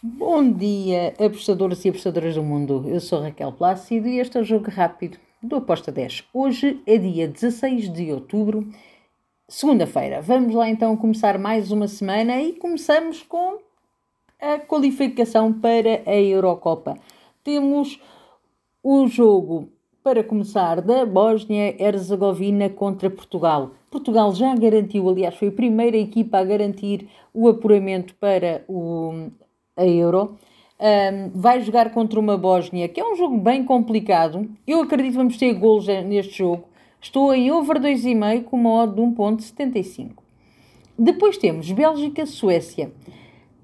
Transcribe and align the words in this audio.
Bom 0.00 0.52
dia, 0.52 1.12
apostadores 1.18 1.84
e 1.84 1.88
apostadoras 1.88 2.36
do 2.36 2.42
mundo. 2.44 2.84
Eu 2.86 3.00
sou 3.00 3.20
Raquel 3.20 3.50
Plácido 3.50 4.06
e 4.06 4.20
este 4.20 4.38
é 4.38 4.40
o 4.40 4.44
Jogo 4.44 4.70
Rápido 4.70 5.18
do 5.42 5.56
Aposta 5.56 5.90
10. 5.90 6.22
Hoje 6.32 6.80
é 6.86 6.96
dia 6.96 7.26
16 7.26 7.92
de 7.92 8.12
outubro, 8.12 8.64
segunda-feira. 9.48 10.22
Vamos 10.22 10.54
lá 10.54 10.68
então 10.68 10.96
começar 10.96 11.36
mais 11.36 11.72
uma 11.72 11.88
semana 11.88 12.40
e 12.40 12.52
começamos 12.52 13.24
com 13.24 13.58
a 14.40 14.60
qualificação 14.60 15.52
para 15.52 16.00
a 16.06 16.14
Eurocopa. 16.14 16.96
Temos 17.42 18.00
o 18.80 19.08
jogo 19.08 19.68
para 20.04 20.22
começar 20.22 20.80
da 20.80 21.04
Bósnia-Herzegovina 21.04 22.70
contra 22.70 23.10
Portugal. 23.10 23.72
Portugal 23.90 24.32
já 24.32 24.54
garantiu, 24.54 25.08
aliás, 25.08 25.34
foi 25.34 25.48
a 25.48 25.52
primeira 25.52 25.96
equipa 25.96 26.38
a 26.38 26.44
garantir 26.44 27.08
o 27.34 27.48
apuramento 27.48 28.14
para 28.14 28.64
o 28.68 29.32
a 29.78 29.86
Euro. 29.86 30.36
Um, 30.80 31.30
vai 31.34 31.60
jogar 31.60 31.90
contra 31.90 32.20
uma 32.20 32.36
Bósnia, 32.36 32.88
que 32.88 33.00
é 33.00 33.04
um 33.04 33.16
jogo 33.16 33.38
bem 33.38 33.64
complicado. 33.64 34.48
Eu 34.66 34.82
acredito 34.82 35.12
que 35.12 35.18
vamos 35.18 35.36
ter 35.36 35.54
golos 35.54 35.86
neste 35.86 36.38
jogo. 36.38 36.64
Estou 37.00 37.34
em 37.34 37.50
over 37.50 37.80
2,5 37.80 38.44
com 38.44 38.56
uma 38.56 38.82
odd 38.82 38.94
de 38.94 39.00
1.75. 39.00 40.10
Depois 40.98 41.38
temos 41.38 41.70
Bélgica-Suécia. 41.70 42.92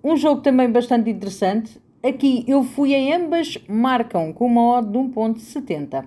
Um 0.02 0.16
jogo 0.16 0.40
também 0.40 0.70
bastante 0.70 1.10
interessante. 1.10 1.80
Aqui 2.02 2.45
eu 2.46 2.62
fui 2.62 2.95
em 2.95 3.12
ambas 3.12 3.59
marcam 3.68 4.32
com 4.32 4.46
uma 4.46 4.78
odd 4.78 4.88
de 4.88 4.98
1.70. 4.98 6.04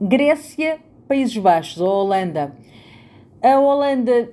Grécia, 0.00 0.80
Países 1.06 1.36
Baixos, 1.36 1.80
a 1.80 1.84
Holanda. 1.84 2.56
A 3.42 3.58
Holanda 3.58 4.32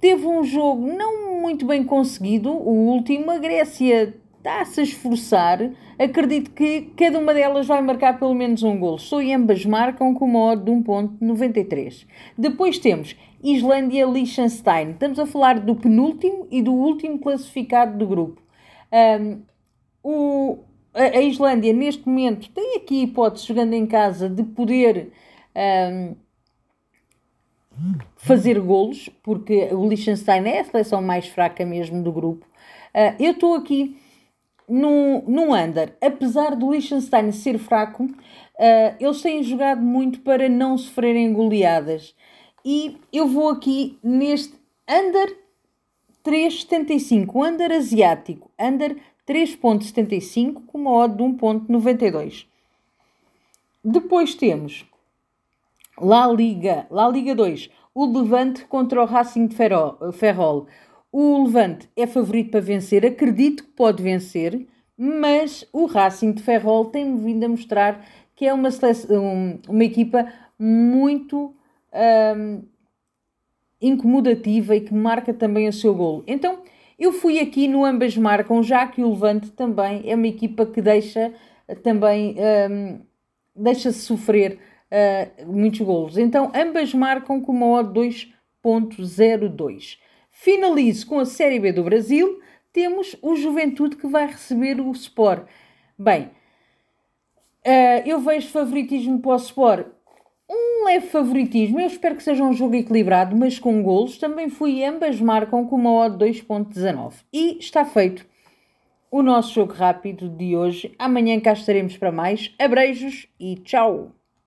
teve 0.00 0.26
um 0.26 0.42
jogo 0.44 0.86
não 0.86 1.19
muito 1.40 1.66
bem 1.66 1.82
conseguido. 1.84 2.50
O 2.50 2.88
último, 2.88 3.30
a 3.30 3.38
Grécia 3.38 4.14
está-se 4.38 4.80
a 4.80 4.82
esforçar. 4.82 5.70
Acredito 5.98 6.50
que 6.50 6.92
cada 6.96 7.18
uma 7.18 7.34
delas 7.34 7.66
vai 7.66 7.80
marcar 7.82 8.18
pelo 8.18 8.34
menos 8.34 8.62
um 8.62 8.78
gol. 8.78 8.98
Só 8.98 9.20
e 9.20 9.32
ambas 9.32 9.64
marcam 9.64 10.14
com 10.14 10.24
uma 10.24 10.52
odd 10.52 10.64
de 10.64 10.70
1.93. 10.70 12.06
Depois 12.36 12.78
temos 12.78 13.16
Islândia-Liechtenstein. 13.42 14.92
Estamos 14.92 15.18
a 15.18 15.26
falar 15.26 15.60
do 15.60 15.74
penúltimo 15.74 16.46
e 16.50 16.62
do 16.62 16.72
último 16.72 17.18
classificado 17.18 17.98
do 17.98 18.06
grupo. 18.06 18.42
Um, 18.92 19.42
o, 20.02 20.58
a, 20.94 21.02
a, 21.02 21.22
Islândia, 21.22 21.72
neste 21.72 22.06
momento, 22.08 22.50
tem 22.50 22.76
aqui 22.76 23.02
hipótese, 23.02 23.46
jogando 23.46 23.74
em 23.74 23.86
casa, 23.86 24.28
de 24.28 24.42
poder... 24.42 25.12
Um, 25.54 26.14
fazer 28.16 28.60
golos, 28.60 29.08
porque 29.22 29.68
o 29.72 29.88
Liechtenstein 29.88 30.46
é 30.46 30.60
a 30.60 30.64
seleção 30.64 31.00
mais 31.00 31.26
fraca 31.26 31.64
mesmo 31.64 32.02
do 32.02 32.12
grupo. 32.12 32.46
Uh, 32.94 33.14
eu 33.18 33.32
estou 33.32 33.54
aqui 33.54 33.96
no 34.68 35.54
under. 35.54 35.96
Apesar 36.00 36.54
do 36.54 36.70
Liechtenstein 36.72 37.32
ser 37.32 37.58
fraco, 37.58 38.04
uh, 38.04 38.94
eles 38.98 39.20
têm 39.20 39.42
jogado 39.42 39.82
muito 39.82 40.20
para 40.20 40.48
não 40.48 40.78
sofrerem 40.78 41.32
goleadas. 41.32 42.14
E 42.64 42.98
eu 43.12 43.26
vou 43.26 43.48
aqui 43.48 43.98
neste 44.02 44.54
under 44.88 45.36
3,75, 46.24 47.34
under 47.34 47.72
asiático, 47.72 48.50
under 48.58 48.96
3,75 49.26 50.66
com 50.66 50.78
uma 50.78 50.92
odd 50.92 51.16
de 51.16 51.22
1,92. 51.22 52.46
Depois 53.82 54.34
temos 54.34 54.84
La 56.00 56.26
Liga, 56.26 56.86
La 56.90 57.08
Liga 57.08 57.34
2, 57.34 57.70
o 57.94 58.06
Levante 58.06 58.64
contra 58.64 59.02
o 59.02 59.06
Racing 59.06 59.46
de 59.48 59.56
Ferrol. 60.12 60.66
O 61.12 61.44
Levante 61.44 61.88
é 61.96 62.06
favorito 62.06 62.50
para 62.50 62.60
vencer, 62.60 63.04
acredito 63.04 63.64
que 63.64 63.70
pode 63.70 64.02
vencer, 64.02 64.66
mas 64.96 65.66
o 65.72 65.86
Racing 65.86 66.32
de 66.32 66.42
Ferrol 66.42 66.86
tem 66.86 67.16
vindo 67.16 67.44
a 67.44 67.48
mostrar 67.48 68.04
que 68.34 68.46
é 68.46 68.52
uma, 68.54 68.70
seleção, 68.70 69.58
uma 69.68 69.84
equipa 69.84 70.32
muito 70.58 71.54
um, 72.36 72.62
incomodativa 73.80 74.76
e 74.76 74.80
que 74.80 74.94
marca 74.94 75.34
também 75.34 75.68
o 75.68 75.72
seu 75.72 75.94
golo. 75.94 76.24
Então, 76.26 76.60
eu 76.98 77.12
fui 77.12 77.38
aqui 77.38 77.66
no 77.66 77.84
ambas 77.84 78.16
marcam, 78.16 78.62
já 78.62 78.86
que 78.86 79.02
o 79.02 79.10
Levante 79.10 79.50
também 79.50 80.02
é 80.04 80.14
uma 80.14 80.26
equipa 80.26 80.64
que 80.64 80.80
deixa 80.80 81.32
também 81.82 82.36
um, 82.70 83.00
deixa-se 83.54 84.00
sofrer 84.00 84.58
uh, 84.90 85.46
muitos 85.46 85.80
golos. 85.80 86.18
Então, 86.18 86.50
ambas 86.54 86.92
marcam 86.92 87.40
com 87.40 87.52
uma 87.52 87.66
odd 87.66 87.92
2.02. 88.64 89.98
Finalizo 90.30 91.06
com 91.06 91.18
a 91.18 91.24
Série 91.24 91.58
B 91.60 91.72
do 91.72 91.84
Brasil. 91.84 92.40
Temos 92.72 93.16
o 93.20 93.34
Juventude 93.34 93.96
que 93.96 94.06
vai 94.06 94.26
receber 94.26 94.80
o 94.80 94.90
Sport. 94.92 95.46
Bem, 95.98 96.30
uh, 97.66 98.06
eu 98.06 98.20
vejo 98.20 98.48
favoritismo 98.48 99.20
para 99.20 99.32
o 99.32 99.36
Sport. 99.36 99.86
Um 100.48 100.84
leve 100.84 101.06
favoritismo, 101.06 101.78
eu 101.78 101.86
espero 101.86 102.16
que 102.16 102.24
seja 102.24 102.42
um 102.42 102.52
jogo 102.52 102.74
equilibrado, 102.74 103.36
mas 103.36 103.58
com 103.58 103.82
golos. 103.82 104.18
Também 104.18 104.48
fui, 104.48 104.82
ambas 104.84 105.20
marcam 105.20 105.64
com 105.64 105.76
uma 105.76 105.92
odd 105.92 106.24
2.19. 106.24 107.14
E 107.32 107.58
está 107.58 107.84
feito 107.84 108.26
o 109.10 109.22
nosso 109.22 109.54
jogo 109.54 109.72
rápido 109.72 110.28
de 110.28 110.56
hoje. 110.56 110.94
Amanhã 110.98 111.38
cá 111.40 111.52
estaremos 111.52 111.96
para 111.96 112.10
mais. 112.10 112.52
Abreijos 112.58 113.28
e 113.38 113.56
tchau! 113.56 114.19